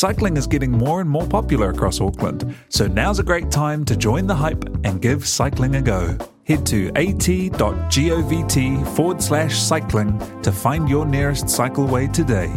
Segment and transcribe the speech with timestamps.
[0.00, 3.94] Cycling is getting more and more popular across Auckland, so now's a great time to
[3.94, 6.16] join the hype and give cycling a go.
[6.44, 12.50] Head to at.govt forward slash cycling to find your nearest cycleway today.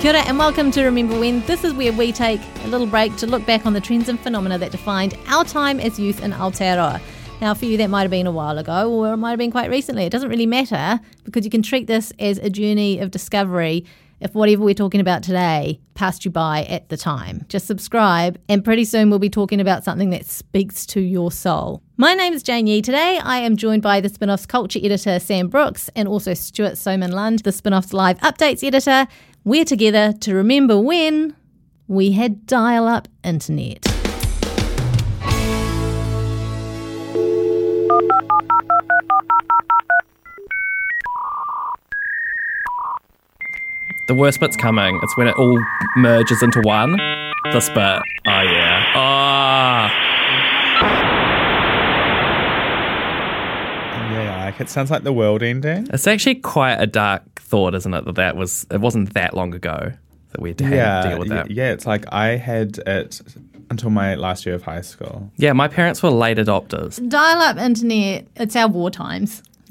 [0.00, 1.42] Kia ora and welcome to Remember When.
[1.42, 4.18] This is where we take a little break to look back on the trends and
[4.18, 6.98] phenomena that defined our time as youth in Aotearoa.
[7.42, 9.50] Now, for you, that might have been a while ago or it might have been
[9.50, 10.04] quite recently.
[10.04, 13.84] It doesn't really matter because you can treat this as a journey of discovery
[14.20, 17.44] if whatever we're talking about today passed you by at the time.
[17.48, 21.82] Just subscribe, and pretty soon we'll be talking about something that speaks to your soul.
[21.96, 22.80] My name is Jane Yee.
[22.80, 27.40] Today I am joined by the Spinoff's culture editor, Sam Brooks, and also Stewart Sowman-Lund,
[27.40, 29.08] the Spinoff's live updates editor.
[29.42, 31.34] We're together to remember when
[31.88, 33.84] we had dial up internet.
[44.12, 45.00] The worst bit's coming.
[45.02, 45.58] It's when it all
[45.96, 46.98] merges into one.
[47.50, 47.78] This bit.
[47.78, 48.92] Oh, yeah.
[48.94, 49.90] Ah.
[54.12, 55.88] Yeah, like it sounds like the world ending.
[55.90, 58.04] It's actually quite a dark thought, isn't it?
[58.04, 59.92] That that was, it wasn't that long ago
[60.32, 61.50] that we had to yeah, deal with y- that.
[61.50, 61.72] yeah.
[61.72, 63.18] It's like I had it
[63.70, 65.30] until my last year of high school.
[65.38, 66.98] Yeah, my parents were late adopters.
[67.08, 69.42] Dial up internet, it's our war times.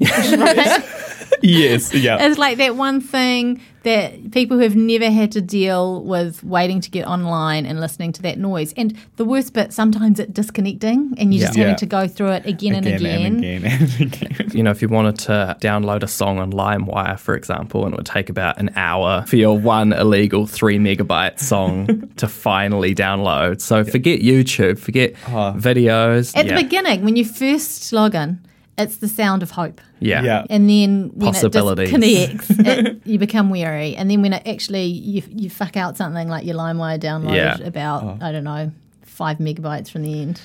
[1.42, 2.24] yes, yeah.
[2.26, 6.80] It's like that one thing that people who have never had to deal with waiting
[6.80, 8.72] to get online and listening to that noise.
[8.76, 11.76] And the worst bit, sometimes it disconnecting and you're just having Yeah.
[11.76, 13.26] to go through it again, and again.
[13.26, 14.50] and again and again.
[14.54, 17.96] You know, if you wanted to download a song on LimeWire, for example, and it
[17.96, 23.60] would take about an hour for your one illegal three megabyte song to finally download.
[23.60, 25.54] So forget YouTube, forget uh-huh.
[25.56, 26.36] videos.
[26.36, 26.56] At yeah.
[26.56, 28.38] the beginning, when you first log in,
[28.78, 29.80] it's the sound of hope.
[30.00, 30.22] yeah.
[30.22, 30.46] Yeah.
[30.48, 33.94] And then when it disconnects, it, you become weary.
[33.96, 37.58] And then when it actually you you fuck out something like your LimeWire download Yeah.
[37.66, 38.18] about oh.
[38.20, 38.72] I don't know
[39.02, 40.40] five megabytes from the end,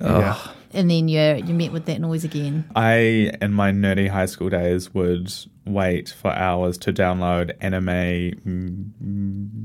[0.00, 0.36] Yeah.
[0.72, 2.64] and then you're you met with that noise again.
[2.76, 5.32] I, in my nerdy high school days, would
[5.64, 8.94] wait for hours to download anime m-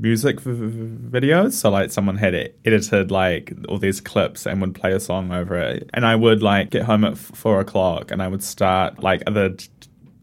[0.00, 1.52] music v- v- videos.
[1.52, 5.32] So, like, someone had it edited like all these clips and would play a song
[5.32, 5.88] over it.
[5.94, 9.24] And I would like get home at f- four o'clock and I would start like
[9.26, 9.56] the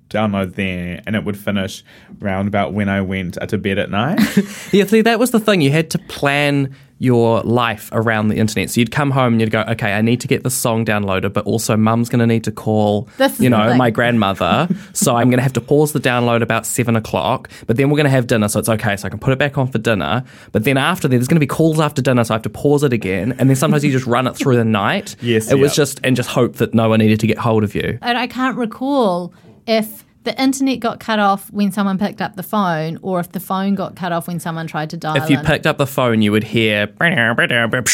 [0.09, 1.83] download there, and it would finish
[2.19, 4.19] round about when I went to bed at night.
[4.71, 5.61] Yeah, see, that was the thing.
[5.61, 8.69] You had to plan your life around the internet.
[8.69, 11.31] So you'd come home and you'd go, okay, I need to get this song downloaded,
[11.33, 13.77] but also mum's going to need to call, This you know, thing.
[13.77, 14.67] my grandmother.
[14.93, 17.95] so I'm going to have to pause the download about seven o'clock, but then we're
[17.95, 18.49] going to have dinner.
[18.49, 18.97] So it's okay.
[18.97, 20.23] So I can put it back on for dinner.
[20.51, 22.23] But then after that, there's going to be calls after dinner.
[22.25, 23.33] So I have to pause it again.
[23.39, 25.15] And then sometimes you just run it through the night.
[25.21, 27.75] Yes, It was just, and just hope that no one needed to get hold of
[27.75, 27.97] you.
[28.01, 29.33] And I can't recall
[29.69, 33.39] if the internet got cut off when someone picked up the phone, or if the
[33.39, 35.15] phone got cut off when someone tried to dial.
[35.15, 35.45] If you in.
[35.45, 37.87] picked up the phone, you would hear, right,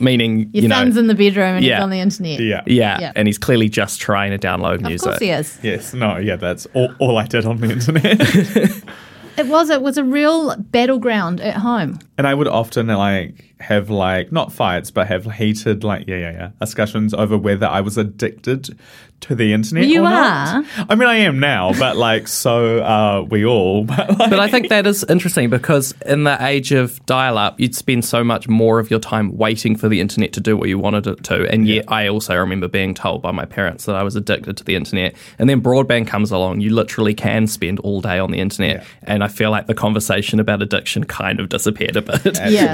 [0.00, 1.76] meaning, your you know, son's in the bedroom and Yeah.
[1.76, 2.40] he's on the internet.
[2.40, 2.62] yeah.
[2.66, 3.12] Yeah, Yeah.
[3.16, 5.06] and he's clearly just trying to download of music.
[5.08, 5.58] course he is.
[5.62, 8.82] Yes, no, yeah, that's all, all I did on the internet.
[9.36, 9.68] It was.
[9.68, 11.98] It was a real battleground at home.
[12.16, 16.30] And I would often like have like not fights, but have heated like yeah yeah
[16.30, 18.78] yeah discussions over whether I was addicted
[19.24, 19.86] to the internet.
[19.86, 20.64] You or not.
[20.78, 20.86] are.
[20.88, 23.84] I mean, I am now, but like so are we all.
[23.94, 27.58] But like, But I think that is interesting because in the age of dial up,
[27.60, 30.68] you'd spend so much more of your time waiting for the internet to do what
[30.68, 31.48] you wanted it to.
[31.50, 34.64] And yet, I also remember being told by my parents that I was addicted to
[34.64, 35.14] the internet.
[35.38, 38.76] And then broadband comes along, you literally can spend all day on the internet.
[38.78, 38.84] Yeah.
[39.04, 42.38] And I feel like the conversation about addiction kind of disappeared a bit.
[42.50, 42.72] Yeah.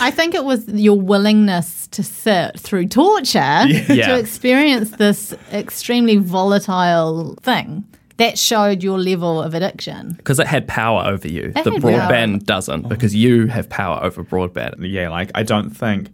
[0.00, 3.38] I think it was your willingness to sit through torture
[3.68, 4.08] Yeah.
[4.08, 5.34] to experience this
[5.82, 7.84] extremely volatile thing
[8.16, 10.12] that showed your level of addiction.
[10.12, 11.52] Because it had power over you.
[11.56, 12.44] It the broadband power.
[12.44, 14.74] doesn't because you have power over broadband.
[14.78, 16.10] yeah, like I don't think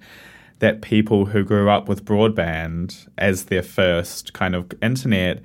[0.61, 5.43] that people who grew up with broadband as their first kind of internet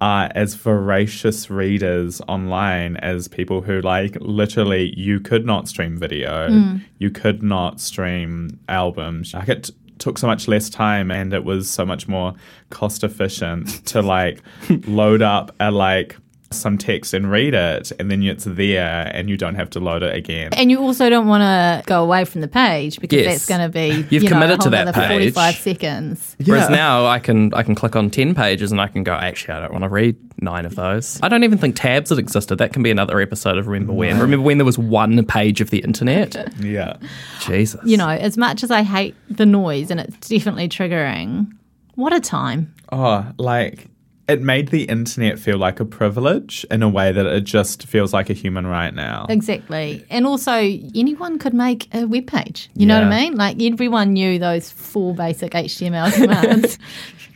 [0.00, 6.48] are as voracious readers online as people who like literally you could not stream video,
[6.48, 6.80] mm.
[6.98, 9.34] you could not stream albums.
[9.34, 12.34] Like it took so much less time and it was so much more
[12.70, 14.42] cost efficient to like
[14.86, 16.16] load up a like
[16.50, 20.02] some text and read it and then it's there and you don't have to load
[20.02, 20.52] it again.
[20.54, 23.26] And you also don't want to go away from the page because Yes.
[23.26, 25.34] that's going to be You've you know, committed a to that page.
[25.34, 26.36] 45 seconds.
[26.44, 29.12] Whereas now I can I can click on ten pages and I can go.
[29.12, 31.18] Actually, I don't want to read nine of those.
[31.22, 32.56] I don't even think tabs had existed.
[32.56, 34.18] That can be another episode of Remember When.
[34.18, 36.36] Remember when there was one page of the internet?
[36.60, 36.96] Yeah.
[37.40, 37.80] Jesus.
[37.84, 41.52] You know, as much as I hate the noise and it's definitely triggering,
[41.96, 42.72] what a time.
[42.90, 43.86] Oh, like
[44.28, 48.12] it made the internet feel like a privilege in a way that it just feels
[48.12, 49.24] like a human right now.
[49.28, 50.04] Exactly.
[50.10, 52.68] And also, anyone could make a web page.
[52.74, 53.36] You know what I mean?
[53.36, 56.78] Like, everyone knew those four basic HTML commands.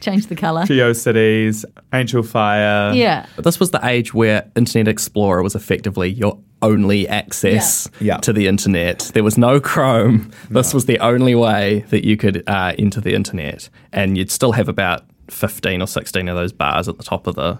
[0.00, 0.62] Change the color.
[0.62, 2.94] GeoCities, Angelfire.
[2.96, 3.26] Yeah.
[3.36, 8.14] But this was the age where Internet Explorer was effectively your only access Yeah.
[8.14, 8.16] Yeah.
[8.18, 9.10] to the internet.
[9.14, 10.30] There was no Chrome.
[10.50, 13.68] This was the only way that you could uh, enter the internet.
[13.92, 17.34] And you'd still have about 15 or 16 of those bars at the top of
[17.34, 17.58] the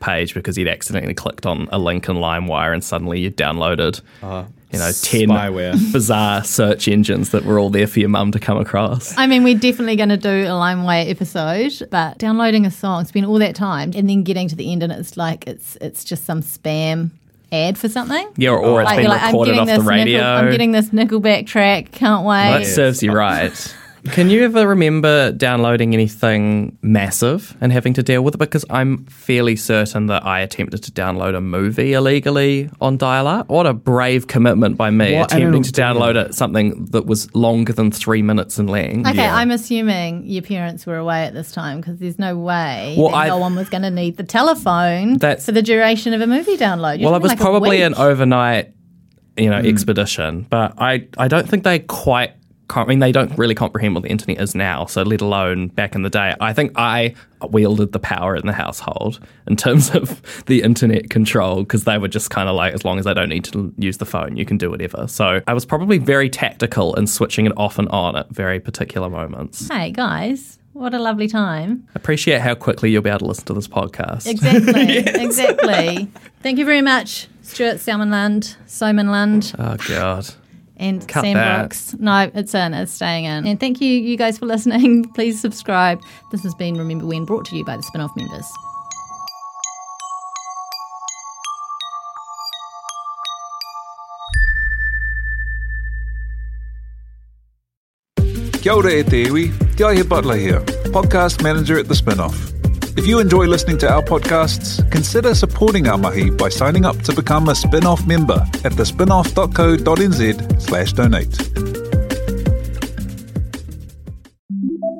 [0.00, 4.44] page because he'd accidentally clicked on a link in LimeWire and suddenly you'd downloaded, uh,
[4.72, 5.92] you know, 10 spyware.
[5.92, 9.16] bizarre search engines that were all there for your mum to come across.
[9.16, 13.26] I mean, we're definitely going to do a LimeWire episode, but downloading a song, spend
[13.26, 16.24] all that time, and then getting to the end, and it's like it's it's just
[16.24, 17.10] some spam
[17.52, 18.26] ad for something.
[18.36, 20.18] Yeah, or, or it's Like, been like, I'm recorded getting off the this radio.
[20.18, 21.92] Nickel, I'm getting this Nickelback track.
[21.92, 22.64] Can't Well, wait.
[22.64, 23.76] that serves you right.
[24.10, 28.38] Can you ever remember downloading anything massive and having to deal with it?
[28.38, 33.48] Because I'm fairly certain that I attempted to download a movie illegally on dial up.
[33.48, 37.32] What a brave commitment by me What an attempting to download it, something that was
[37.34, 39.08] longer than three minutes in length.
[39.08, 39.36] Okay, Yeah.
[39.36, 43.16] I'm assuming your parents were away at this time because there's no way Well, that
[43.16, 46.26] I- no one was going to need the telephone That's- for the duration of a
[46.26, 46.98] movie download.
[46.98, 48.72] You're Well, it was like probably an overnight,
[49.36, 49.68] you know, mm.
[49.68, 50.46] expedition.
[50.50, 52.32] But I, I don't think they quite.
[52.76, 54.86] I mean, they don't really comprehend what the internet is now.
[54.86, 57.14] So, let alone back in the day, I think I
[57.50, 62.08] wielded the power in the household in terms of the internet control because they were
[62.08, 64.44] just kind of like, as long as I don't need to use the phone, you
[64.44, 65.06] can do whatever.
[65.08, 69.08] So, I was probably very tactical in switching it off and on at very particular
[69.10, 69.68] moments.
[69.68, 71.86] Hey guys, what a lovely time!
[71.94, 74.26] Appreciate how quickly you'll be able to listen to this podcast.
[74.26, 76.10] Exactly, exactly.
[76.42, 80.34] Thank you very much, Stewart Salmonland, Sowman-Lund, Oh God.
[80.82, 81.58] And Cut Sam that.
[81.60, 81.94] Brooks.
[81.98, 83.46] No, it's in, it's staying in.
[83.46, 85.04] And thank you, you guys, for listening.
[85.14, 86.02] Please subscribe.
[86.30, 88.50] This has been Remember When, brought to you by the Spinoff members.
[98.60, 100.60] Kia ora e te iwi, Te Aihe Butler here,
[100.94, 102.51] podcast manager at The Spinoff.
[102.94, 107.14] If you enjoy listening to our podcasts, consider supporting our mahi by signing up to
[107.14, 111.30] become a spin-off member at thespinoff.co.nz slash donate.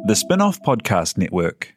[0.05, 1.75] The Spinoff Podcast Network.